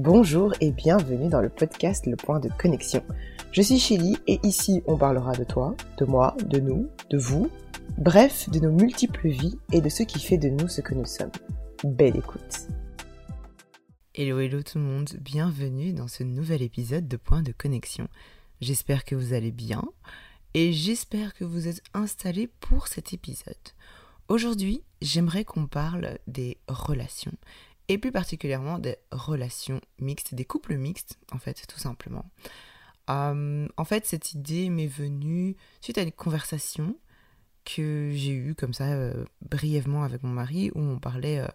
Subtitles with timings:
[0.00, 3.02] Bonjour et bienvenue dans le podcast Le Point de Connexion.
[3.50, 7.50] Je suis Chili et ici on parlera de toi, de moi, de nous, de vous,
[7.96, 11.04] bref, de nos multiples vies et de ce qui fait de nous ce que nous
[11.04, 11.32] sommes.
[11.82, 12.68] Belle écoute.
[14.14, 18.06] Hello hello tout le monde, bienvenue dans ce nouvel épisode de Point de Connexion.
[18.60, 19.82] J'espère que vous allez bien
[20.54, 23.56] et j'espère que vous êtes installés pour cet épisode.
[24.28, 27.34] Aujourd'hui, j'aimerais qu'on parle des relations
[27.88, 32.30] et plus particulièrement des relations mixtes, des couples mixtes en fait tout simplement.
[33.10, 36.96] Euh, en fait cette idée m'est venue suite à une conversation
[37.64, 41.48] que j'ai eue comme ça euh, brièvement avec mon mari où on parlait, euh,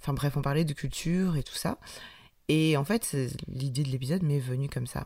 [0.00, 1.78] enfin bref on parlait de culture et tout ça.
[2.48, 3.16] Et en fait
[3.48, 5.04] l'idée de l'épisode m'est venue comme ça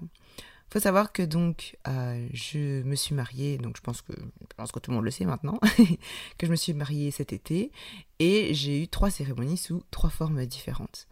[0.70, 4.70] faut savoir que donc euh, je me suis mariée, donc je pense que je pense
[4.70, 5.58] que tout le monde le sait maintenant,
[6.38, 7.72] que je me suis mariée cet été
[8.20, 11.08] et j'ai eu trois cérémonies sous trois formes différentes.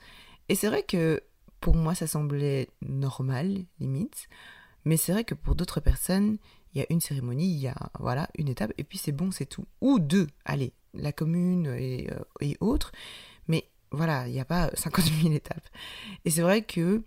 [0.48, 1.22] Et c'est vrai que
[1.60, 4.28] pour moi ça semblait normal limite,
[4.84, 6.38] mais c'est vrai que pour d'autres personnes
[6.74, 9.32] il y a une cérémonie, il y a voilà une étape et puis c'est bon
[9.32, 12.92] c'est tout ou deux, allez la commune et, euh, et autres,
[13.48, 15.68] mais voilà il n'y a pas 50 000 étapes.
[16.24, 17.02] Et c'est vrai que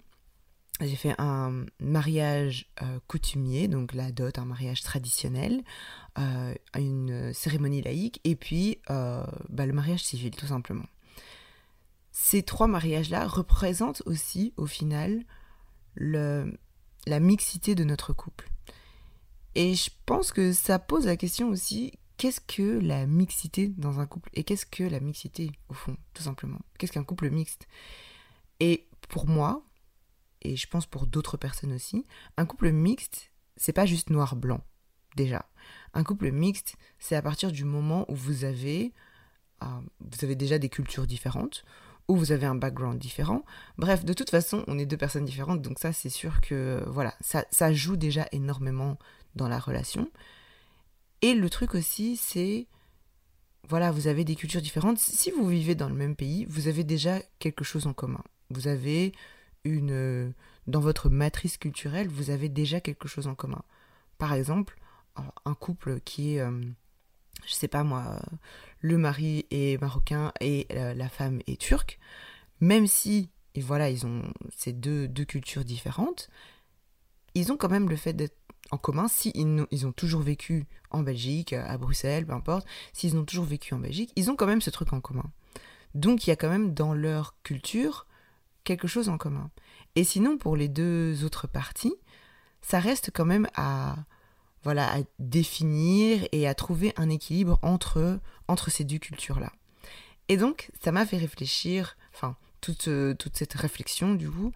[0.88, 5.64] j'ai fait un mariage euh, coutumier, donc la dot, un mariage traditionnel,
[6.18, 10.86] euh, une cérémonie laïque, et puis euh, bah, le mariage civil, tout simplement.
[12.12, 15.24] Ces trois mariages-là représentent aussi, au final,
[15.96, 18.50] la mixité de notre couple.
[19.56, 24.06] Et je pense que ça pose la question aussi, qu'est-ce que la mixité dans un
[24.06, 26.60] couple Et qu'est-ce que la mixité, au fond, tout simplement?
[26.78, 27.68] Qu'est-ce qu'un couple mixte?
[28.60, 29.64] Et pour moi,
[30.42, 32.06] et je pense pour d'autres personnes aussi,
[32.38, 34.62] un couple mixte, c'est pas juste noir-blanc,
[35.16, 35.46] déjà.
[35.94, 38.94] Un couple mixte, c'est à partir du moment où vous avez,
[39.64, 39.68] euh,
[40.00, 41.64] vous avez déjà des cultures différentes,
[42.08, 43.44] où vous avez un background différent.
[43.78, 47.14] Bref, de toute façon, on est deux personnes différentes, donc ça, c'est sûr que, voilà,
[47.22, 48.98] ça, ça joue déjà énormément
[49.36, 50.10] dans la relation.
[51.22, 52.68] Et le truc aussi, c'est,
[53.70, 54.98] voilà, vous avez des cultures différentes.
[54.98, 58.24] Si vous vivez dans le même pays, vous avez déjà quelque chose en commun.
[58.50, 59.14] Vous avez
[59.64, 60.34] une,
[60.68, 63.64] dans votre matrice culturelle, vous avez déjà quelque chose en commun.
[64.18, 64.78] Par exemple,
[65.46, 66.62] un couple qui est, euh,
[67.46, 68.20] je sais pas moi,
[68.80, 72.00] le mari est marocain et euh, la femme est turque,
[72.60, 74.24] même si, et voilà, ils ont
[74.56, 76.30] ces deux, deux cultures différentes,
[77.34, 78.38] ils ont quand même le fait d'être
[78.72, 83.18] en commun, si ils, ils, ont toujours vécu en Belgique, à Bruxelles, peu importe, s'ils
[83.18, 85.30] ont toujours vécu en Belgique, ils ont quand même ce truc en commun.
[85.94, 88.08] Donc il y a quand même dans leur culture
[88.64, 89.50] quelque chose en commun.
[89.96, 91.96] Et sinon, pour les deux autres parties,
[92.62, 93.96] ça reste quand même à,
[94.64, 99.52] voilà, à définir et à trouver un équilibre entre, entre ces deux cultures-là.
[100.28, 104.54] Et donc, ça m'a fait réfléchir, enfin, toute, toute cette réflexion, du coup,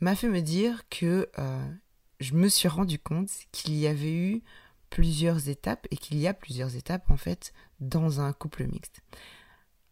[0.00, 1.72] m'a fait me dire que euh,
[2.20, 4.42] je me suis rendu compte qu'il y avait eu
[4.90, 9.02] plusieurs étapes et qu'il y a plusieurs étapes, en fait, dans un couple mixte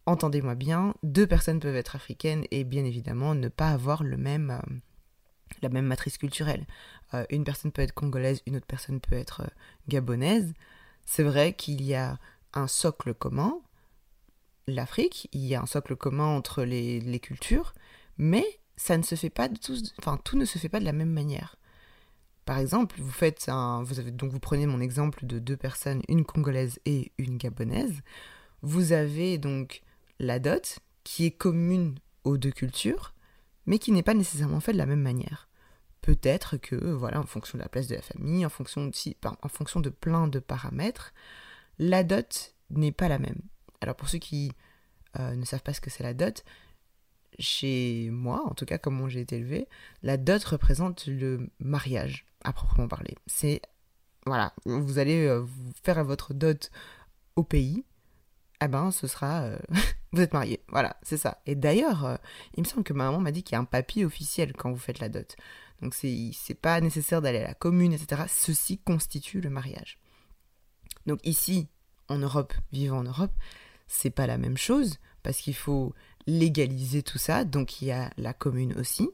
[0.05, 4.51] entendez-moi bien, deux personnes peuvent être africaines et bien évidemment ne pas avoir le même,
[4.51, 4.75] euh,
[5.61, 6.65] la même matrice culturelle.
[7.13, 9.49] Euh, une personne peut être congolaise, une autre personne peut être euh,
[9.87, 10.53] gabonaise.
[11.05, 12.19] C'est vrai qu'il y a
[12.53, 13.59] un socle commun,
[14.67, 17.73] l'Afrique, il y a un socle commun entre les, les, cultures,
[18.17, 18.45] mais
[18.77, 19.59] ça ne se fait pas de
[19.99, 21.57] enfin tout ne se fait pas de la même manière.
[22.45, 26.01] Par exemple, vous faites un, vous avez, donc vous prenez mon exemple de deux personnes,
[26.09, 28.01] une congolaise et une gabonaise.
[28.61, 29.81] Vous avez donc
[30.19, 33.13] la dot, qui est commune aux deux cultures,
[33.65, 35.49] mais qui n'est pas nécessairement faite de la même manière.
[36.01, 39.47] Peut-être que, voilà, en fonction de la place de la famille, en fonction, aussi, en
[39.47, 41.13] fonction de plein de paramètres,
[41.79, 43.41] la dot n'est pas la même.
[43.81, 44.51] Alors pour ceux qui
[45.19, 46.43] euh, ne savent pas ce que c'est la dot,
[47.39, 49.67] chez moi, en tout cas comme j'ai été élevé,
[50.01, 53.15] la dot représente le mariage, à proprement parler.
[53.27, 53.61] C'est,
[54.25, 55.45] voilà, vous allez euh,
[55.83, 56.71] faire votre dot
[57.35, 57.85] au pays,
[58.61, 59.57] eh ben ce sera euh,
[60.13, 60.63] vous êtes marié.
[60.69, 61.41] Voilà, c'est ça.
[61.45, 62.15] Et d'ailleurs, euh,
[62.55, 64.71] il me semble que ma maman m'a dit qu'il y a un papier officiel quand
[64.71, 65.35] vous faites la dot.
[65.81, 68.23] Donc c'est pas nécessaire d'aller à la commune, etc.
[68.29, 69.99] Ceci constitue le mariage.
[71.07, 71.67] Donc ici,
[72.07, 73.33] en Europe, vivant en Europe,
[73.87, 75.93] c'est pas la même chose parce qu'il faut
[76.25, 77.43] légaliser tout ça.
[77.43, 79.09] Donc il y a la commune aussi.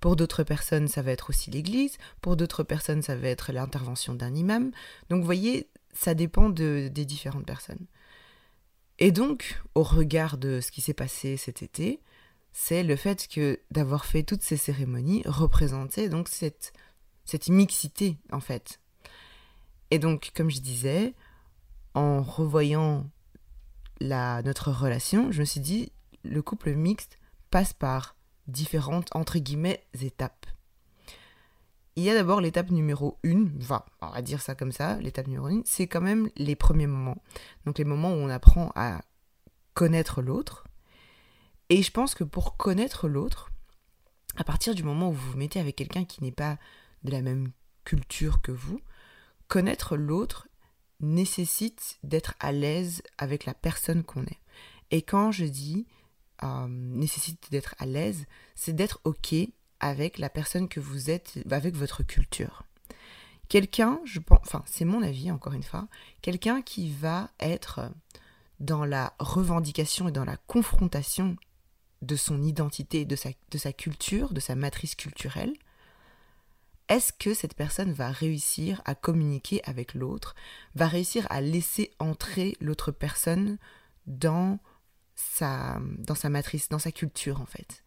[0.00, 1.98] Pour d'autres personnes, ça va être aussi l'église.
[2.20, 4.70] Pour d'autres personnes, ça va être l'intervention d'un imam.
[5.10, 7.86] Donc vous voyez, ça dépend de, des différentes personnes.
[8.98, 12.00] Et donc, au regard de ce qui s'est passé cet été,
[12.52, 16.72] c'est le fait que d'avoir fait toutes ces cérémonies représentait donc cette,
[17.24, 18.80] cette mixité en fait.
[19.90, 21.14] Et donc, comme je disais,
[21.94, 23.10] en revoyant
[24.00, 25.92] la, notre relation, je me suis dit,
[26.22, 27.18] le couple mixte
[27.50, 30.46] passe par différentes, entre guillemets, étapes.
[31.96, 35.28] Il y a d'abord l'étape numéro 1, enfin, on va dire ça comme ça, l'étape
[35.28, 37.22] numéro 1, c'est quand même les premiers moments.
[37.66, 39.00] Donc les moments où on apprend à
[39.74, 40.66] connaître l'autre.
[41.68, 43.50] Et je pense que pour connaître l'autre,
[44.36, 46.58] à partir du moment où vous vous mettez avec quelqu'un qui n'est pas
[47.04, 47.52] de la même
[47.84, 48.80] culture que vous,
[49.46, 50.48] connaître l'autre
[51.00, 54.40] nécessite d'être à l'aise avec la personne qu'on est.
[54.90, 55.86] Et quand je dis
[56.42, 59.34] euh, nécessite d'être à l'aise, c'est d'être OK
[59.84, 62.62] avec la personne que vous êtes, avec votre culture.
[63.50, 65.88] Quelqu'un, je pense, enfin c'est mon avis encore une fois,
[66.22, 67.90] quelqu'un qui va être
[68.60, 71.36] dans la revendication et dans la confrontation
[72.00, 75.52] de son identité, de sa, culture, de sa matrice culturelle,
[76.88, 80.34] est-ce que cette personne va réussir à communiquer avec l'autre,
[80.74, 83.58] va réussir à laisser entrer l'autre personne
[84.06, 84.58] dans
[85.14, 87.84] sa, dans sa matrice, dans sa culture en fait?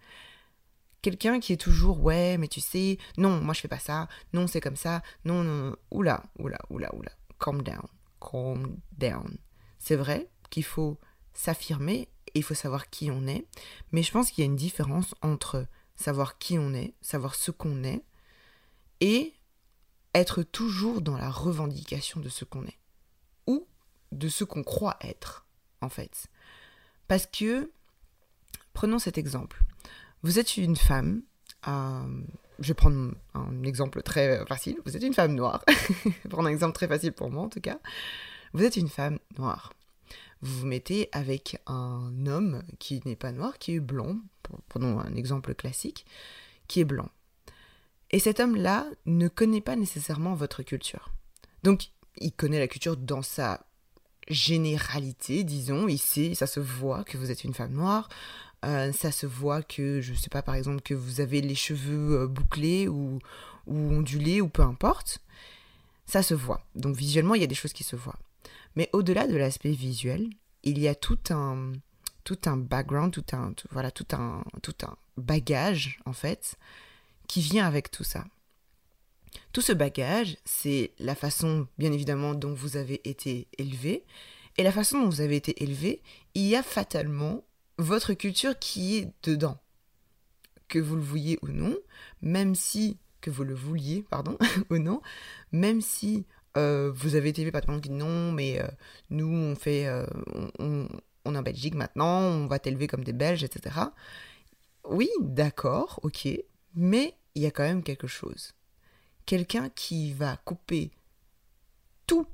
[1.01, 4.47] Quelqu'un qui est toujours ouais mais tu sais non moi je fais pas ça non
[4.47, 7.11] c'est comme ça non non, oula oula oula oula.
[7.39, 7.87] Calm down
[8.19, 9.37] calm down.
[9.79, 10.99] C'est vrai qu'il faut
[11.33, 13.45] s'affirmer et il faut savoir qui on est
[13.91, 17.51] mais je pense qu'il y a une différence entre savoir qui on est savoir ce
[17.51, 18.03] qu'on est
[19.01, 19.33] et
[20.13, 22.79] être toujours dans la revendication de ce qu'on est
[23.45, 23.67] ou
[24.11, 25.45] de ce qu'on croit être
[25.81, 26.27] en fait.
[27.07, 27.71] Parce que
[28.73, 29.63] prenons cet exemple
[30.23, 31.21] vous êtes une femme,
[31.67, 32.21] euh,
[32.59, 35.63] je vais prendre un exemple très facile, vous êtes une femme noire,
[36.29, 37.79] prendre un exemple très facile pour moi en tout cas,
[38.53, 39.73] vous êtes une femme noire.
[40.41, 44.17] Vous vous mettez avec un homme qui n'est pas noir, qui est blanc,
[44.69, 46.05] prenons un exemple classique,
[46.67, 47.09] qui est blanc.
[48.11, 51.11] Et cet homme-là ne connaît pas nécessairement votre culture.
[51.63, 53.65] Donc, il connaît la culture dans sa
[54.29, 58.09] généralité, disons, il sait, ça se voit que vous êtes une femme noire,
[58.65, 62.21] euh, ça se voit que, je sais pas, par exemple, que vous avez les cheveux
[62.21, 63.19] euh, bouclés ou,
[63.67, 65.19] ou ondulés ou peu importe.
[66.05, 66.65] Ça se voit.
[66.75, 68.19] Donc visuellement, il y a des choses qui se voient.
[68.75, 70.29] Mais au-delà de l'aspect visuel,
[70.63, 71.73] il y a tout un,
[72.23, 76.55] tout un background, tout un, voilà, tout un, tout un bagage, en fait,
[77.27, 78.25] qui vient avec tout ça.
[79.53, 84.03] Tout ce bagage, c'est la façon, bien évidemment, dont vous avez été élevé.
[84.57, 86.01] Et la façon dont vous avez été élevé,
[86.33, 87.43] il y a fatalement
[87.77, 89.59] votre culture qui est dedans.
[90.67, 91.77] Que vous le vouliez ou non,
[92.21, 94.37] même si, que vous le vouliez, pardon,
[94.69, 95.01] ou non,
[95.51, 96.25] même si
[96.57, 98.67] euh, vous avez été par exemple non, mais euh,
[99.09, 100.05] nous on fait, euh,
[100.59, 100.87] on,
[101.23, 103.75] on, est en Belgique maintenant, on va t'élever comme des Belges, etc.
[104.83, 106.27] Oui, d'accord, ok,
[106.73, 108.53] mais il y a quand même quelque chose.
[109.25, 110.91] Quelqu'un qui va couper
[112.07, 112.25] tout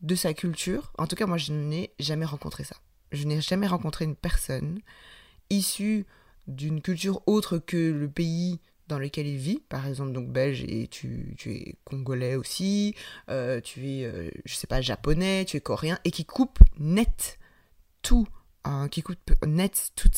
[0.00, 2.76] de sa culture, en tout cas moi je n'ai jamais rencontré ça
[3.12, 4.80] je n'ai jamais rencontré une personne
[5.50, 6.06] issue
[6.46, 10.88] d'une culture autre que le pays dans lequel il vit, par exemple donc belge et
[10.88, 12.94] tu, es congolais aussi,
[13.30, 17.38] euh, tu es, euh, je sais pas, japonais, tu es coréen, et qui coupe net
[18.02, 18.26] tout,
[18.64, 20.10] hein, qui coupe net tout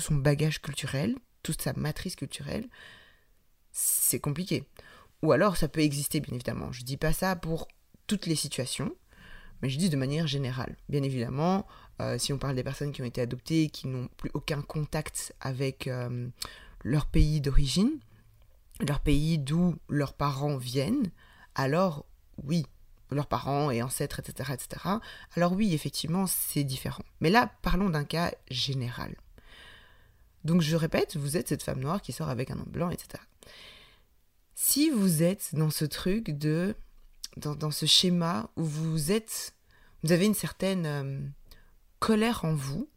[0.00, 2.68] son bagage culturel, toute sa matrice culturelle,
[3.72, 4.64] c'est compliqué.
[5.22, 7.68] Ou alors ça peut exister bien évidemment, je dis pas ça pour
[8.06, 8.92] toutes les situations,
[9.62, 10.76] mais je dis de manière générale.
[10.88, 11.66] Bien évidemment,
[12.00, 15.34] euh, si on parle des personnes qui ont été adoptées, qui n'ont plus aucun contact
[15.40, 16.28] avec euh,
[16.82, 17.98] leur pays d'origine,
[18.80, 21.10] leur pays d'où leurs parents viennent,
[21.54, 22.06] alors
[22.44, 22.64] oui,
[23.10, 24.82] leurs parents et ancêtres, etc., etc.,
[25.36, 27.04] alors oui, effectivement, c'est différent.
[27.20, 29.14] Mais là, parlons d'un cas général.
[30.44, 33.22] Donc je répète, vous êtes cette femme noire qui sort avec un homme blanc, etc.
[34.54, 36.74] Si vous êtes dans ce truc de...
[37.36, 39.54] dans, dans ce schéma où vous êtes...
[40.02, 40.86] vous avez une certaine...
[40.86, 41.20] Euh,
[42.00, 42.88] colère en vous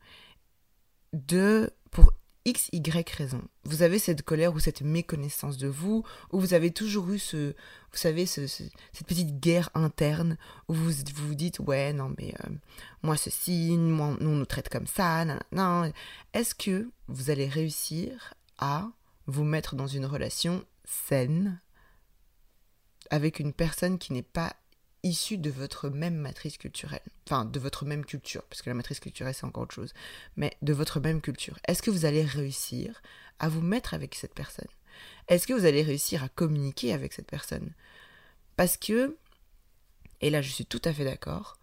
[1.13, 2.11] de pour
[2.45, 3.41] x y raison.
[3.63, 7.51] Vous avez cette colère ou cette méconnaissance de vous, ou vous avez toujours eu ce,
[7.51, 12.49] vous savez, ce, cette petite guerre interne où vous vous, dites ouais non mais euh,
[13.01, 15.91] moi ceci, moi on nous traite comme ça, non, non.
[16.33, 18.89] Est-ce que vous allez réussir à
[19.27, 21.61] vous mettre dans une relation saine
[23.09, 24.53] avec une personne qui n'est pas
[25.03, 27.01] issus de votre même matrice culturelle.
[27.27, 29.93] Enfin, de votre même culture, parce que la matrice culturelle, c'est encore autre chose.
[30.37, 31.59] Mais de votre même culture.
[31.67, 33.01] Est-ce que vous allez réussir
[33.39, 34.67] à vous mettre avec cette personne?
[35.27, 37.73] Est-ce que vous allez réussir à communiquer avec cette personne?
[38.55, 39.17] Parce que,
[40.21, 41.57] et là je suis tout à fait d'accord,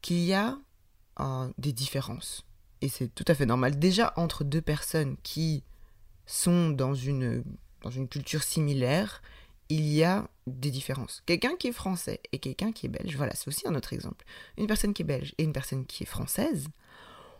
[0.00, 0.58] qu'il y a
[1.58, 2.44] des différences.
[2.80, 3.78] Et c'est tout à fait normal.
[3.78, 5.62] Déjà, entre deux personnes qui
[6.26, 7.44] sont dans une
[8.10, 9.22] culture similaire,
[9.72, 11.22] il y a des différences.
[11.24, 14.24] Quelqu'un qui est français et quelqu'un qui est belge, voilà, c'est aussi un autre exemple.
[14.58, 16.66] Une personne qui est belge et une personne qui est française,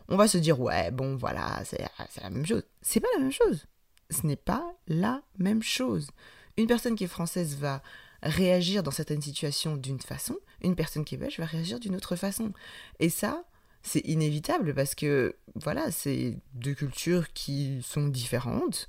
[0.08, 1.84] on va se dire, ouais, bon, voilà, c'est
[2.22, 2.62] la même chose.
[2.80, 3.66] C'est pas la même chose.
[4.10, 6.08] ce n'est pas la même chose.
[6.56, 7.82] Une personne qui est française va
[8.22, 12.16] réagir dans certaines situations d'une façon, une personne qui est belge va réagir d'une autre
[12.16, 12.52] façon.
[13.00, 13.44] Et ça,
[13.82, 18.88] c'est inévitable parce que, voilà, c'est deux cultures qui sont différentes.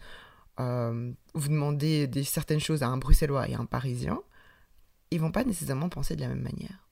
[0.60, 4.22] Euh, vous demandez des, certaines choses à un Bruxellois et à un Parisien,
[5.12, 6.88] ils vont pas nécessairement penser de la même manière.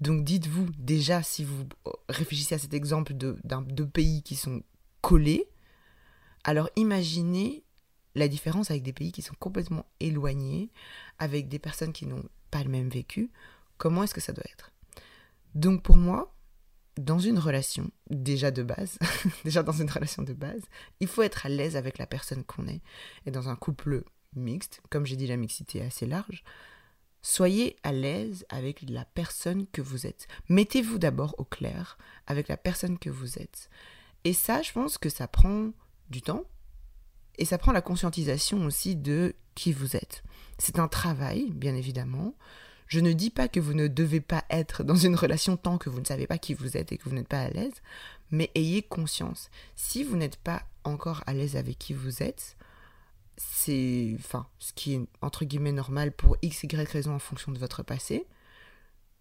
[0.00, 1.64] Donc dites-vous déjà, si vous
[2.08, 3.36] réfléchissez à cet exemple de,
[3.68, 4.62] deux pays qui sont
[5.00, 5.48] collés,
[6.42, 7.62] alors imaginez
[8.14, 10.70] la différence avec des pays qui sont complètement éloignés,
[11.18, 13.30] avec des personnes qui n'ont pas le même vécu.
[13.76, 14.72] Comment est-ce que ça doit être?
[15.54, 16.33] Donc pour moi,
[16.96, 18.98] dans une relation, déjà de base,
[19.44, 20.62] déjà dans une relation de base,
[21.00, 22.82] il faut être à l'aise avec la personne qu'on est.
[23.26, 24.04] Et dans un couple
[24.36, 26.44] mixte, comme j'ai dit, la mixité est assez large,
[27.22, 30.28] soyez à l'aise avec la personne que vous êtes.
[30.48, 33.70] Mettez-vous d'abord au clair avec la personne que vous êtes.
[34.24, 35.70] Et ça, je pense que ça prend
[36.10, 36.44] du temps
[37.38, 40.22] et ça prend la conscientisation aussi de qui vous êtes.
[40.58, 42.34] C'est un travail, bien évidemment.
[42.86, 45.88] Je ne dis pas que vous ne devez pas être dans une relation tant que
[45.88, 47.82] vous ne savez pas qui vous êtes et que vous n'êtes pas à l'aise,
[48.30, 49.50] mais ayez conscience.
[49.74, 52.56] Si vous n'êtes pas encore à l'aise avec qui vous êtes,
[53.36, 57.58] c'est enfin ce qui est entre guillemets normal pour x y raison en fonction de
[57.58, 58.26] votre passé.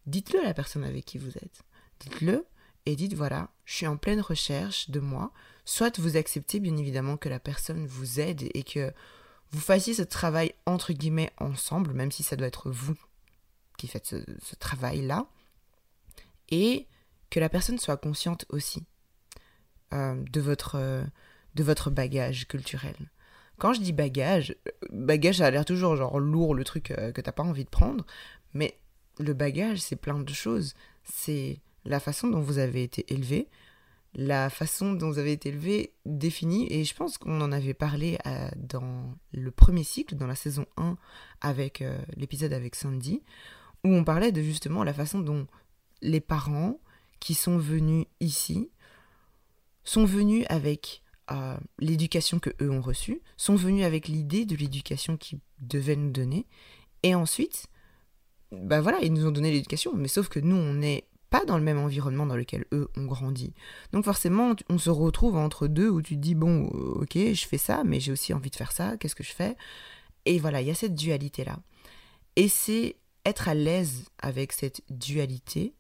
[0.06, 1.64] Dites-le à la personne avec qui vous êtes.
[2.00, 2.46] Dites-le
[2.86, 5.32] et dites voilà, je suis en pleine recherche de moi.
[5.66, 8.92] Soit vous acceptez bien évidemment que la personne vous aide et que
[9.52, 12.98] vous fassiez ce travail entre guillemets ensemble, même si ça doit être vous
[13.78, 15.28] qui faites ce, travail-là,
[16.50, 16.88] et
[17.30, 18.86] que la personne soit consciente aussi
[19.94, 21.06] euh, de, votre,
[21.56, 22.96] de votre bagage culturel.
[23.58, 24.56] Quand je dis bagage,
[24.92, 27.70] bagage ça a l'air toujours genre lourd, le truc euh, que t'as pas envie de
[27.70, 28.06] prendre,
[28.54, 28.78] mais
[29.20, 30.74] le bagage c'est plein de choses.
[31.04, 33.50] C'est la façon dont vous avez été élevé,
[34.16, 38.18] la façon dont vous avez été élevé définie, et je pense qu'on en avait parlé
[38.26, 40.98] euh, dans le premier cycle, dans la saison 1,
[41.42, 41.84] avec
[42.16, 43.22] l'épisode avec Sandy,
[43.84, 45.48] où on parlait de justement la façon dont
[46.02, 46.80] les parents
[47.20, 48.70] qui sont venus ici
[49.84, 55.18] sont venus avec euh, l'éducation que eux ont reçue, sont venus avec l'idée de l'éducation
[55.18, 56.46] qu'ils devaient nous donner,
[57.04, 57.68] et ensuite,
[58.52, 61.58] bah voilà, ils nous ont donné l'éducation, mais sauf que nous, on n'est pas dans
[61.58, 63.54] le même environnement dans lequel eux ont grandi.
[63.92, 67.58] Donc forcément, on se retrouve entre deux où tu te dis, bon, ok, je fais
[67.58, 69.58] ça, mais j'ai aussi envie de faire ça, qu'est-ce que je fais?
[70.26, 71.60] Et voilà, il y a cette dualité-là.
[72.36, 75.74] Et c'est être à l'aise avec cette dualité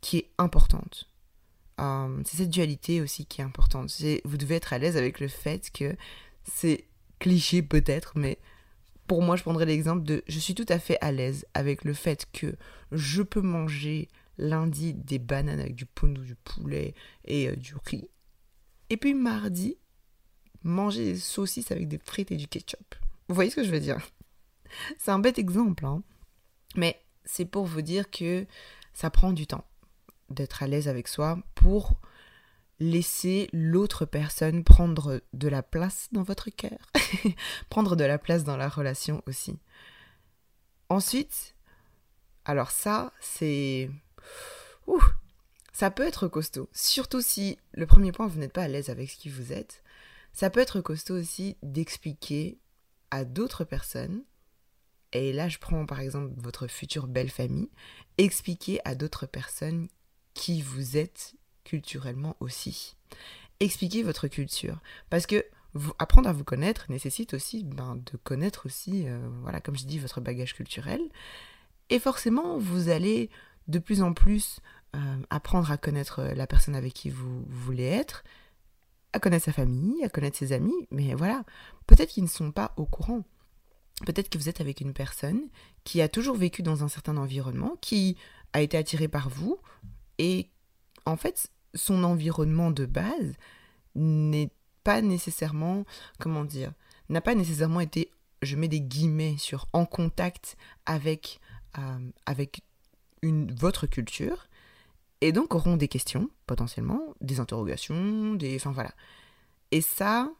[0.00, 1.10] qui est importante.
[1.80, 3.92] Euh, c'est cette dualité aussi qui est importante.
[4.24, 5.96] Vous devez être à l'aise avec le fait que
[6.44, 6.84] c'est
[7.18, 8.38] cliché peut-être, mais
[9.06, 11.94] pour moi, je prendrais l'exemple de je suis tout à fait à l'aise avec le
[11.94, 12.56] fait que
[12.92, 16.94] je peux manger lundi des bananes avec du poundou, du poulet
[17.24, 18.08] et euh, du riz.
[18.90, 19.76] Et puis mardi,
[20.62, 22.94] manger des saucisses avec des frites et du ketchup.
[23.28, 23.98] Vous voyez ce que je veux dire?
[24.98, 26.02] C'est un bête exemple, hein.
[26.78, 28.46] Mais c'est pour vous dire que
[28.94, 29.64] ça prend du temps
[30.30, 32.00] d'être à l'aise avec soi pour
[32.78, 36.78] laisser l'autre personne prendre de la place dans votre cœur,
[37.68, 39.58] prendre de la place dans la relation aussi.
[40.88, 41.56] Ensuite,
[42.44, 43.90] alors ça, c'est...
[44.86, 45.02] Ouh,
[45.72, 49.10] ça peut être costaud, surtout si le premier point, vous n'êtes pas à l'aise avec
[49.10, 49.82] ce qui vous êtes.
[50.32, 52.60] Ça peut être costaud aussi d'expliquer
[53.10, 54.22] à d'autres personnes
[55.12, 57.70] et là je prends par exemple votre future belle famille,
[58.18, 59.88] expliquez à d'autres personnes
[60.34, 61.34] qui vous êtes
[61.64, 62.96] culturellement aussi.
[63.60, 64.78] Expliquez votre culture.
[65.10, 69.60] Parce que vous, apprendre à vous connaître nécessite aussi ben, de connaître aussi, euh, voilà,
[69.60, 71.00] comme je dis, votre bagage culturel.
[71.90, 73.30] Et forcément, vous allez
[73.66, 74.60] de plus en plus
[74.96, 78.24] euh, apprendre à connaître la personne avec qui vous voulez être,
[79.12, 81.44] à connaître sa famille, à connaître ses amis, mais voilà,
[81.86, 83.24] peut-être qu'ils ne sont pas au courant.
[84.06, 85.40] Peut-être que vous êtes avec une personne
[85.84, 88.16] qui a toujours vécu dans un certain environnement, qui
[88.52, 89.58] a été attirée par vous,
[90.18, 90.48] et
[91.04, 93.34] en fait, son environnement de base
[93.94, 94.50] n'est
[94.84, 95.84] pas nécessairement,
[96.18, 96.72] comment dire,
[97.08, 98.10] n'a pas nécessairement été,
[98.42, 101.40] je mets des guillemets sur, en contact avec,
[101.78, 102.62] euh, avec
[103.22, 104.48] votre culture,
[105.20, 108.56] et donc auront des questions, potentiellement, des interrogations, des...
[108.56, 108.92] Enfin voilà.
[109.72, 110.30] Et ça,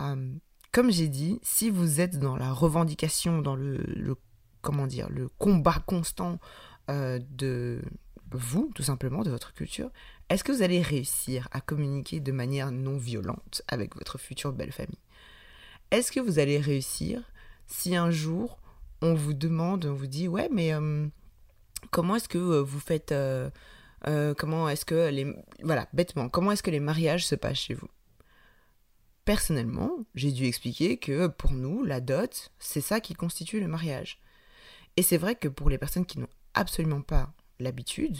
[0.00, 0.32] euh,
[0.74, 4.16] comme j'ai dit, si vous êtes dans la revendication, dans le,
[4.60, 6.40] comment dire, le combat constant
[6.90, 7.80] euh, de
[8.32, 9.92] vous, tout simplement, de votre culture,
[10.28, 14.72] est-ce que vous allez réussir à communiquer de manière non violente avec votre future belle
[14.72, 14.98] famille?
[15.92, 17.22] Est-ce que vous allez réussir
[17.68, 18.58] si un jour
[19.00, 21.06] on vous demande, on vous dit, ouais, mais euh,
[21.92, 23.14] comment est-ce que euh, vous faites,
[24.36, 27.88] comment est-ce que les, voilà, bêtement, comment est-ce que les mariages se passent chez vous?
[29.24, 34.20] Personnellement, j'ai dû expliquer que pour nous, la dot, c'est ça qui constitue le mariage.
[34.96, 38.18] Et c'est vrai que pour les personnes qui n'ont absolument pas l'habitude,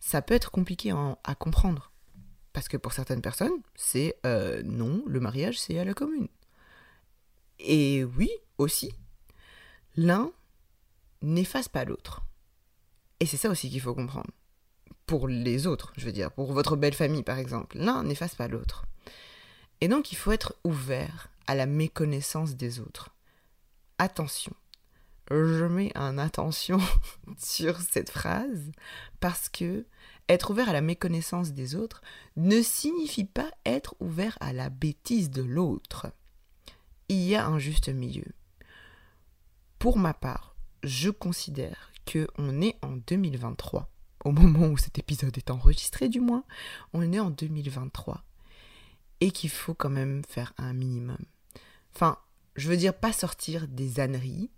[0.00, 1.92] ça peut être compliqué à, comprendre.
[2.52, 6.28] Parce que pour certaines personnes, c'est euh, non, le mariage, c'est à la commune.
[7.60, 8.92] Et oui, aussi,
[9.96, 10.32] l'un
[11.22, 12.22] n'efface pas l'autre.
[13.20, 14.30] Et c'est ça aussi qu'il faut comprendre.
[15.06, 18.48] Pour les autres, je veux dire, pour votre belle famille par exemple, l'un n'efface pas
[18.48, 18.86] l'autre.
[19.80, 23.10] Et donc il faut être ouvert à la méconnaissance des autres.
[23.98, 24.54] Attention,
[25.30, 26.78] je mets un attention
[27.38, 28.72] sur cette phrase
[29.20, 29.86] parce que
[30.28, 32.02] être ouvert à la méconnaissance des autres
[32.36, 36.12] ne signifie pas être ouvert à la bêtise de l'autre.
[37.08, 38.26] Il y a un juste milieu.
[39.78, 43.90] Pour ma part, je considère que on est en 2023,
[44.24, 46.44] au moment où cet épisode est enregistré du moins,
[46.92, 48.22] on est en 2023
[49.20, 51.18] et qu'il faut quand même faire un minimum.
[51.94, 52.18] Enfin,
[52.56, 54.50] je veux dire pas sortir des âneries,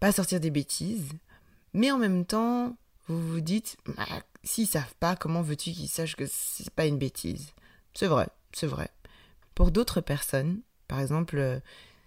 [0.00, 1.08] pas sortir des bêtises,
[1.74, 2.76] mais en même temps,
[3.08, 6.98] vous vous dites, ah, s'ils savent pas, comment veux-tu qu'ils sachent que c'est pas une
[6.98, 7.52] bêtise?
[7.94, 8.90] C'est vrai, c'est vrai.
[9.54, 11.60] Pour d'autres personnes, par exemple, euh,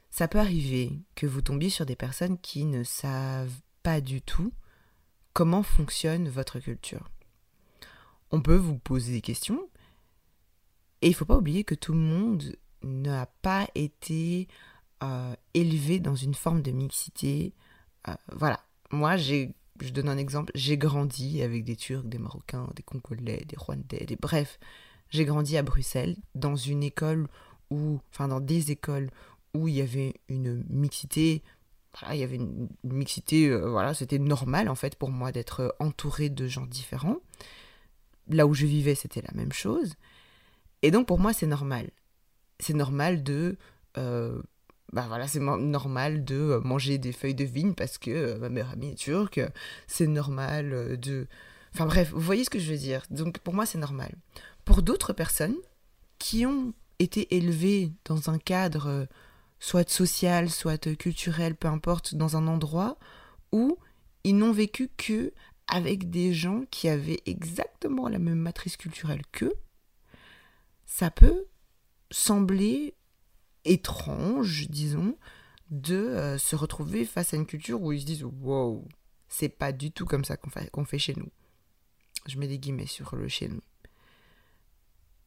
[0.10, 4.53] ça peut arriver que vous tombiez sur des personnes qui ne savent pas du tout
[5.34, 7.10] comment fonctionne votre culture.
[8.32, 9.70] On peut vous poser des questions,
[11.05, 14.47] et il ne faut pas oublier que tout le monde n'a pas été
[15.03, 17.53] euh, élevé dans une forme de mixité.
[18.07, 18.59] Euh, voilà,
[18.89, 23.45] moi j'ai, je donne un exemple, j'ai grandi avec des Turcs, des Marocains, des Congolais,
[23.47, 24.57] des Rwandais, des bref,
[25.12, 27.27] j'ai grandi à Bruxelles dans une école
[27.69, 29.12] où, enfin dans des écoles
[29.53, 31.43] où il y avait une mixité
[32.12, 36.29] il y avait une mixité, euh, voilà, c'était normal en fait pour moi d'être entouré
[36.29, 37.17] de gens différents.
[38.27, 39.93] Là où je vivais, c'était la même chose.
[40.86, 41.89] Et donc pour moi, c'est normal.
[42.60, 43.58] C'est normal de...
[43.98, 44.39] Euh,
[44.94, 48.50] bah voilà, c'est normal de euh, manger des feuilles de vigne parce que euh, ma
[48.50, 49.42] mère amie est turque.
[49.88, 51.26] C'est normal de...
[51.74, 53.02] Enfin bref, vous voyez ce que je veux dire.
[53.10, 54.13] Donc pour moi, c'est normal.
[54.63, 55.56] Pour d'autres personnes
[56.19, 59.08] qui ont été élevées dans un cadre
[59.60, 63.00] soit social, soit culturel, peu importe, dans un endroit
[63.52, 63.80] où
[64.24, 65.34] ils n'ont vécu que
[65.67, 69.56] avec des gens qui avaient exactement la même matrice culturelle qu'eux,
[70.86, 71.45] ça peut
[72.12, 72.95] sembler
[73.65, 75.17] étrange, disons,
[75.71, 78.88] de euh, se retrouver face à une culture où ils se disent Wow,
[79.28, 81.30] c'est pas du tout comme ça qu'on fait, fait chez nous.
[82.28, 83.62] Je mets des guillemets sur le chez nous.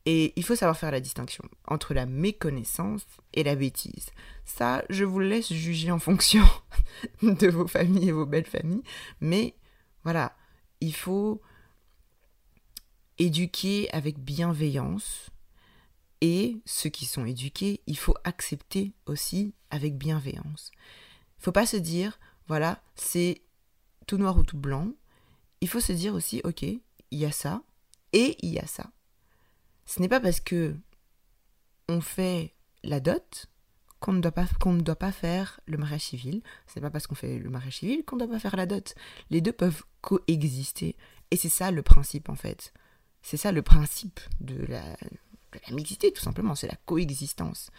[0.06, 4.06] Et il faut savoir faire la distinction entre la méconnaissance et la bêtise.
[4.46, 6.44] Ça, je vous laisse juger en fonction
[7.22, 8.82] de vos familles et vos belles familles.
[9.20, 9.54] Mais
[10.04, 10.34] voilà,
[10.80, 11.42] il faut
[13.18, 15.28] éduquer avec bienveillance
[16.20, 20.70] et ceux qui sont éduqués, il faut accepter aussi avec bienveillance.
[21.38, 23.42] Il faut pas se dire, voilà, c'est
[24.06, 24.88] tout noir ou tout blanc.
[25.60, 27.62] Il faut se dire aussi, ok, il y a ça
[28.12, 28.90] et il y a ça.
[29.86, 30.74] Ce n'est pas parce que
[31.88, 33.46] on fait la dot
[34.00, 36.42] qu'on ne doit pas qu'on ne doit pas faire le mariage civil.
[36.66, 38.66] Ce n'est pas parce qu'on fait le mariage civil qu'on ne doit pas faire la
[38.66, 38.94] dot.
[39.30, 40.96] Les deux peuvent coexister
[41.30, 42.72] et c'est ça le principe en fait.
[43.22, 44.96] C'est ça le principe de la
[45.68, 47.70] la mixité, tout simplement, c'est la coexistence.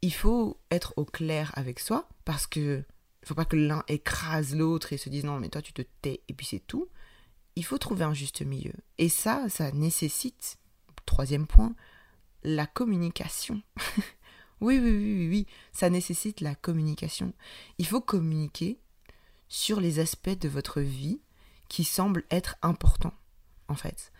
[0.00, 2.84] Il faut être au clair avec soi, parce que
[3.24, 6.22] faut pas que l'un écrase l'autre et se dise non, mais toi tu te tais
[6.28, 6.88] et puis c'est tout.
[7.54, 8.72] Il faut trouver un juste milieu.
[8.98, 10.58] Et ça, ça nécessite,
[11.06, 11.74] troisième point,
[12.42, 13.62] la communication.
[14.60, 17.32] oui, oui, oui, oui, oui, ça nécessite la communication.
[17.78, 18.80] Il faut communiquer
[19.48, 21.20] sur les aspects de votre vie
[21.68, 23.14] qui semblent être importants,
[23.68, 24.12] en fait.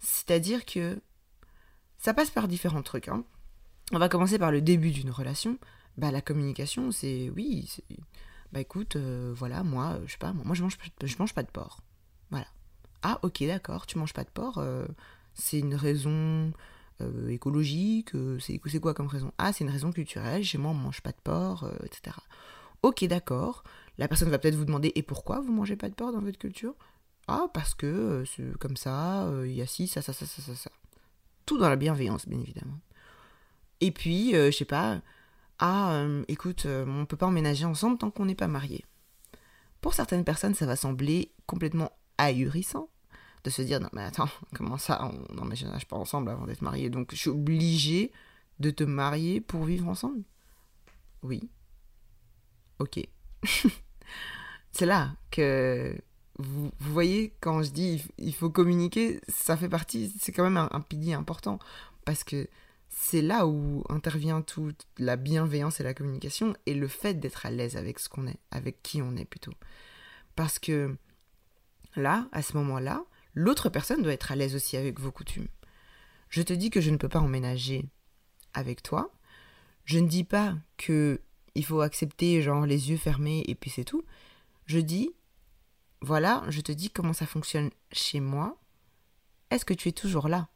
[0.00, 1.00] C'est-à-dire que
[2.00, 3.08] ça passe par différents trucs.
[3.08, 3.24] Hein.
[3.92, 5.58] On va commencer par le début d'une relation.
[5.96, 7.68] Bah, la communication, c'est oui,
[8.52, 11.50] bah écoute, euh, voilà, moi, je sais pas, moi, je mange, je mange pas de
[11.50, 11.80] porc.
[12.30, 12.46] Voilà.
[13.02, 14.86] Ah, ok, d'accord, tu manges pas de porc, euh,
[15.34, 16.52] c'est une raison
[17.00, 18.10] euh, écologique,
[18.40, 19.32] c'est quoi comme raison?
[19.38, 22.16] Ah, c'est une raison culturelle, chez moi on mange pas de porc, etc.
[22.82, 23.62] Ok, d'accord.
[23.98, 26.38] La personne va peut-être vous demander et pourquoi vous mangez pas de porc dans votre
[26.38, 26.74] culture?
[27.28, 30.70] Ah, parce que c'est comme ça, il y a ci, ça, ça, ça, ça, ça
[31.58, 32.78] dans la bienveillance, bien évidemment.
[33.80, 35.00] Et puis, euh, je sais pas,
[35.58, 38.84] ah, euh, écoute, euh, on peut pas emménager ensemble tant qu'on n'est pas marié.
[39.80, 42.88] Pour certaines personnes, ça va sembler complètement ahurissant
[43.44, 46.90] de se dire non mais attends comment ça on n'emménage pas ensemble avant d'être marié
[46.90, 48.12] donc je suis obligé
[48.58, 50.22] de te marier pour vivre ensemble?
[51.22, 51.48] Oui
[52.78, 53.00] ok
[54.72, 55.98] c'est là que
[56.40, 60.80] vous, voyez, quand je dis il faut communiquer, ça fait partie, c'est quand même un,
[60.80, 61.58] pilier important.
[62.04, 62.48] Parce que
[62.88, 67.50] c'est là où intervient toute la bienveillance et la communication et le fait d'être à
[67.50, 69.52] l'aise avec ce qu'on est, avec qui on est plutôt.
[70.34, 70.96] Parce que
[71.96, 75.48] là, à ce moment-là, l'autre personne doit être à l'aise aussi avec vos coutumes.
[76.28, 77.86] Je te dis que je ne peux pas emménager
[78.54, 79.12] avec toi.
[79.84, 81.20] Je ne dis pas que
[81.54, 84.04] il faut accepter genre les yeux fermés et puis c'est tout.
[84.66, 85.10] Je dis
[86.02, 88.58] voilà, je te dis comment ça fonctionne chez moi.
[89.50, 90.48] Est-ce que tu es toujours là?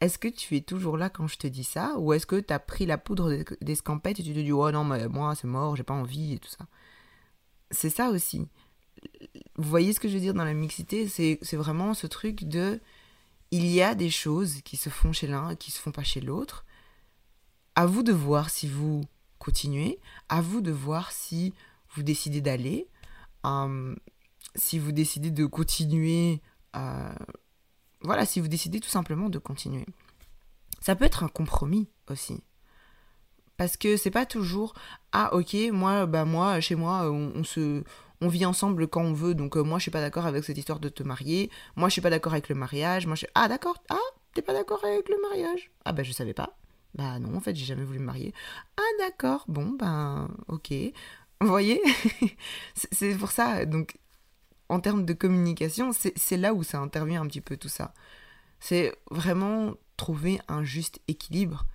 [0.00, 1.98] Est-ce que tu es toujours là quand je te dis ça?
[1.98, 4.84] Ou est-ce que tu as pris la poudre d'escampette et tu te dis oh non
[4.84, 6.66] mais moi c'est mort, j'ai pas envie et tout ça?
[7.70, 8.46] C'est ça aussi.
[9.56, 11.08] Vous voyez ce que je veux dire dans la mixité?
[11.08, 12.80] C'est vraiment ce truc de
[13.50, 16.04] il y a des choses qui se font chez l'un et qui se font pas
[16.04, 16.64] chez l'autre.
[17.74, 19.02] À vous de voir si vous
[19.38, 19.98] continuez,
[20.28, 21.54] à vous de voir si
[21.94, 22.88] vous décidez d'aller,
[23.42, 23.96] hum,
[24.58, 26.42] si vous décidez de continuer,
[28.02, 29.86] voilà, si vous décidez tout simplement de continuer.
[30.80, 32.42] Ça peut être un compromis aussi.
[33.56, 34.74] Parce que c'est pas toujours
[35.10, 37.82] ah ok moi bah moi chez moi on se
[38.20, 40.58] on vit ensemble quand on veut, donc euh, moi je suis pas d'accord avec cette
[40.58, 43.48] histoire de te marier, moi je suis pas d'accord avec le mariage, moi je ah
[43.48, 43.96] d'accord, ah
[44.34, 46.58] t'es pas d'accord avec le mariage, ah bah je savais pas,
[46.94, 48.34] bah non en fait j'ai jamais voulu me marier,
[48.76, 50.72] ah d'accord, bon ben ok,
[51.40, 51.80] vous voyez,
[52.74, 53.96] c'est pour ça, donc
[54.68, 57.94] en termes de communication, c'est là où ça intervient un petit peu tout ça,
[58.60, 61.66] c'est vraiment trouver un juste équilibre.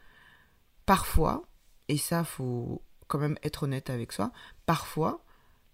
[0.85, 1.47] Parfois,
[1.87, 4.31] et ça faut quand même être honnête avec soi,
[4.65, 5.23] parfois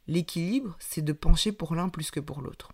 [0.08, 2.72] l'équilibre, c'est de pencher pour l'un plus que pour l'autre.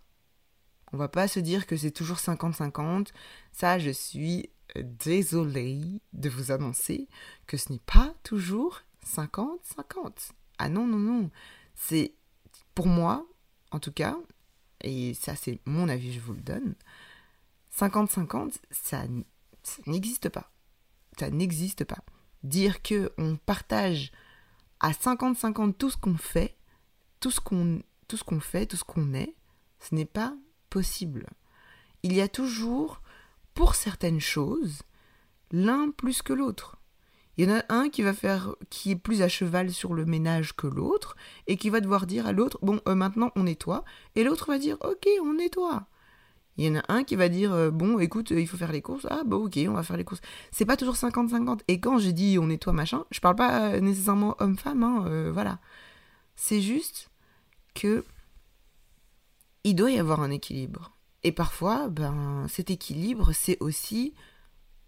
[0.92, 3.08] On va pas se dire que c'est toujours 50-50.
[3.52, 7.08] Ça, je suis désolée de vous annoncer
[7.46, 10.30] que ce n'est pas toujours 50-50.
[10.58, 11.30] Ah non, non, non.
[11.74, 12.14] C'est,
[12.74, 13.26] pour moi,
[13.72, 14.16] en tout cas,
[14.80, 16.74] et ça c'est mon avis, je vous le donne,
[17.78, 19.04] 50-50, ça,
[19.86, 20.50] n'existe pas.
[21.18, 22.04] Ça n'existe pas.
[22.42, 24.12] Dire que on partage
[24.80, 26.56] à 50-50 tout ce qu'on fait,
[27.20, 29.34] tout ce qu'on tout ce qu'on fait, tout ce qu'on est,
[29.80, 30.36] ce n'est pas
[30.70, 31.26] possible.
[32.02, 33.00] Il y a toujours,
[33.54, 34.82] pour certaines choses,
[35.50, 36.78] l'un plus que l'autre.
[37.36, 40.06] Il y en a un qui va faire, qui est plus à cheval sur le
[40.06, 43.84] ménage que l'autre, et qui va devoir dire à l'autre, bon, euh, maintenant on nettoie,
[44.14, 45.86] et l'autre va dire, ok, on nettoie.
[46.56, 48.80] Il y en a un qui va dire, euh, bon, écoute, il faut faire les
[48.80, 50.22] courses, ah bah ok, on va faire les courses.
[50.50, 51.60] C'est pas toujours 50-50.
[51.68, 55.58] Et quand j'ai dit on nettoie machin, je parle pas euh, nécessairement homme-femme, hein, voilà.
[56.36, 57.10] C'est juste
[57.74, 58.04] que
[59.64, 60.92] il doit y avoir un équilibre.
[61.22, 64.14] Et parfois, ben, cet équilibre, c'est aussi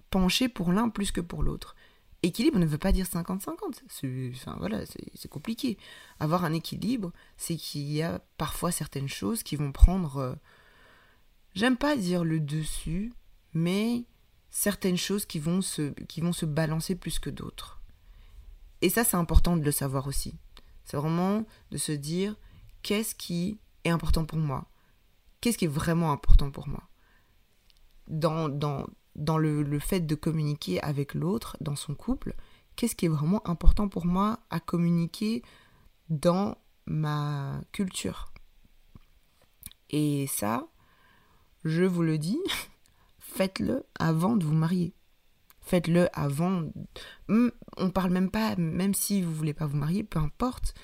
[0.09, 1.75] pencher pour l'un plus que pour l'autre.
[2.23, 3.83] Équilibre ne veut pas dire 50-50.
[3.89, 5.79] C'est, enfin, voilà, c'est, compliqué.
[6.19, 10.35] Avoir un équilibre, c'est qu'il y a parfois certaines choses qui vont prendre, euh,
[11.55, 13.13] j'aime pas dire le dessus,
[13.55, 14.05] mais
[14.51, 17.81] certaines choses qui vont se, qui vont se balancer plus que d'autres.
[18.81, 20.35] Et ça, c'est important de le savoir aussi.
[20.85, 22.35] C'est vraiment de se dire,
[22.83, 24.67] qu'est-ce qui est important pour moi?
[25.41, 26.83] Qu'est-ce qui est vraiment important pour moi?
[28.09, 28.87] Dans, dans,
[29.19, 32.35] dans le, fait de communiquer avec l'autre, dans son couple,
[32.77, 35.43] qu'est-ce qui est vraiment important pour moi à communiquer
[36.09, 38.33] dans ma culture?
[39.91, 40.67] Et ça,
[41.65, 42.39] je vous le dis,
[43.19, 44.95] faites-le avant de vous marier.
[45.61, 46.71] Faites-le avant.
[47.29, 50.75] Hmm, on parle même pas, même si vous voulez pas vous marier, peu importe.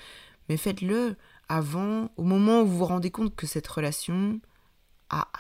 [0.49, 1.17] Mais faites-le
[1.49, 4.41] avant, au moment où vous vous rendez compte que cette relation,
[5.09, 5.31] ah,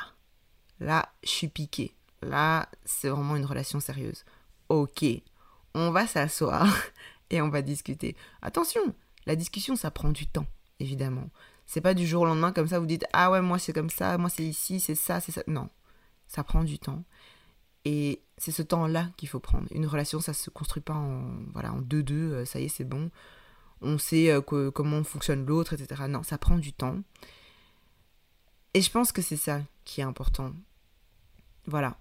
[0.80, 1.94] là, je suis piqué.
[2.24, 4.24] Là, c'est vraiment une relation sérieuse.
[4.68, 5.04] Ok,
[5.74, 6.74] on va s'asseoir
[7.30, 8.16] et on va discuter.
[8.42, 8.80] Attention,
[9.26, 10.46] la discussion, ça prend du temps,
[10.80, 11.28] évidemment.
[11.66, 13.90] C'est pas du jour au lendemain comme ça, vous dites Ah ouais, moi c'est comme
[13.90, 15.42] ça, moi c'est ici, c'est ça, c'est ça.
[15.46, 15.68] Non,
[16.28, 17.04] ça prend du temps.
[17.86, 19.66] Et c'est ce temps-là qu'il faut prendre.
[19.70, 22.32] Une relation, ça se construit pas en voilà en deux deux.
[22.32, 23.10] Euh, ça y est, c'est bon
[23.84, 26.04] on sait euh, comment fonctionne l'autre, etc.
[26.08, 26.98] Non, ça prend du temps.
[28.72, 30.52] Et je pense que c'est ça qui est important.
[31.66, 31.96] Voilà.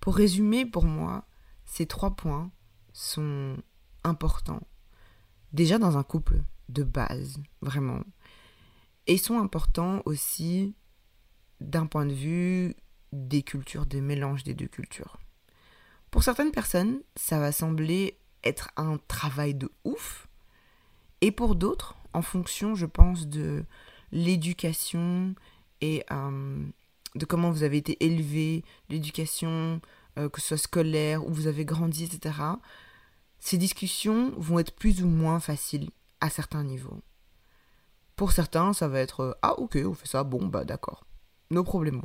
[0.00, 1.26] Pour résumer, pour moi,
[1.64, 2.50] ces trois points
[2.92, 3.56] sont
[4.04, 4.66] importants.
[5.52, 8.02] Déjà dans un couple de base, vraiment.
[9.06, 10.74] Et sont importants aussi
[11.60, 12.76] d'un point de vue
[13.12, 15.18] des cultures, des mélanges des deux cultures.
[16.10, 20.28] Pour certaines personnes, ça va sembler être un travail de ouf,
[21.20, 23.64] et pour d'autres, en fonction, je pense, de
[24.12, 25.34] l'éducation
[25.80, 26.66] et euh,
[27.18, 29.80] de comment vous avez été élevé, l'éducation,
[30.18, 32.34] euh, que ce soit scolaire, où vous avez grandi, etc.,
[33.40, 37.00] ces discussions vont être plus ou moins faciles à certains niveaux.
[38.16, 41.04] Pour certains, ça va être euh, Ah, ok, on fait ça, bon, bah d'accord,
[41.50, 42.02] nos problèmes.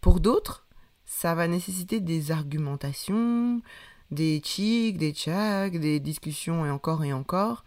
[0.00, 0.66] Pour d'autres,
[1.06, 3.62] ça va nécessiter des argumentations,
[4.10, 7.64] des chics, des tchacs, des discussions et encore et encore.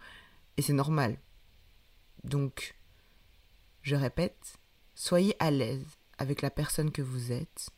[0.56, 1.18] Et c'est normal.
[2.22, 2.76] Donc,
[3.82, 4.58] je répète,
[4.94, 7.70] soyez à l'aise avec la personne que vous êtes.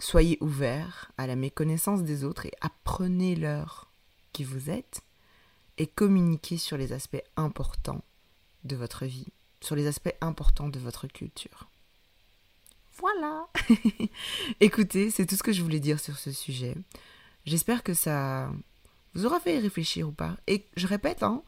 [0.00, 3.92] Soyez ouvert à la méconnaissance des autres et apprenez-leur
[4.32, 5.02] qui vous êtes
[5.78, 8.02] et communiquez sur les aspects importants
[8.64, 9.28] de votre vie,
[9.60, 11.68] sur les aspects importants de votre culture.
[12.96, 13.46] Voilà.
[14.60, 16.74] Écoutez, c'est tout ce que je voulais dire sur ce sujet.
[17.44, 18.50] J'espère que ça
[19.14, 20.36] vous aura fait réfléchir ou pas.
[20.46, 21.42] Et je répète, hein,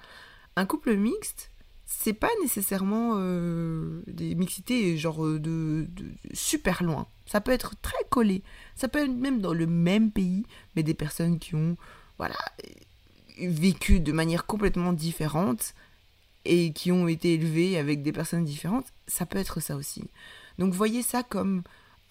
[0.57, 1.51] un couple mixte,
[1.87, 5.87] c'est pas nécessairement euh, des mixités genre euh, de,
[6.33, 7.07] super loin.
[7.27, 8.43] Ça peut être très collé.
[8.75, 10.45] Ça peut être même dans le même pays,
[10.77, 11.77] mais des personnes qui ont
[12.19, 12.37] voilà
[13.39, 15.75] vécu de manière complètement différente
[16.45, 18.87] et qui ont été élevées avec des personnes différentes.
[19.07, 20.05] Ça peut être ça aussi.
[20.59, 21.63] Donc voyez ça comme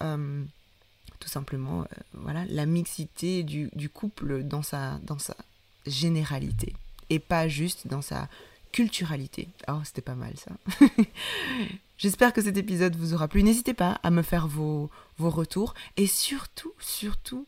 [0.02, 0.44] euh,
[1.18, 5.36] tout simplement voilà la mixité du, du couple dans sa dans sa
[5.86, 6.74] généralité
[7.10, 8.28] et pas juste dans sa
[8.74, 9.50] culturalité.
[9.68, 10.50] Oh, c'était pas mal ça.
[11.96, 13.44] J'espère que cet épisode vous aura plu.
[13.44, 17.46] N'hésitez pas à me faire vos, vos retours et surtout, surtout,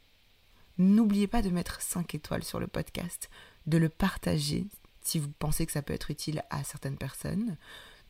[0.78, 3.28] n'oubliez pas de mettre 5 étoiles sur le podcast,
[3.66, 4.68] de le partager
[5.00, 7.56] si vous pensez que ça peut être utile à certaines personnes,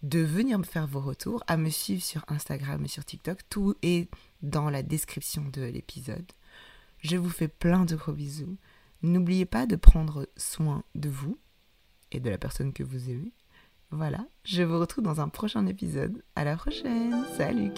[0.03, 3.39] de venir me faire vos retours, à me suivre sur Instagram et sur TikTok.
[3.49, 4.11] Tout est
[4.43, 6.31] dans la description de l'épisode.
[6.99, 8.59] Je vous fais plein de gros bisous.
[9.01, 11.39] N'oubliez pas de prendre soin de vous
[12.12, 13.33] et de la personne que vous aimez.
[13.90, 16.23] Voilà, je vous retrouve dans un prochain épisode.
[16.35, 17.25] À la prochaine.
[17.37, 17.71] Salut.